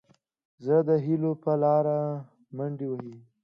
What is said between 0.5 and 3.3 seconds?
زړه د هيلو په لاره منډې وهي.